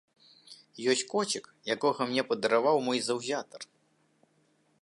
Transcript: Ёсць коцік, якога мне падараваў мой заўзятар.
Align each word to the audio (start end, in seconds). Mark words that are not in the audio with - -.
Ёсць 0.93 1.03
коцік, 1.11 1.45
якога 1.75 2.01
мне 2.13 2.21
падараваў 2.31 2.77
мой 2.89 2.99
заўзятар. 3.09 3.61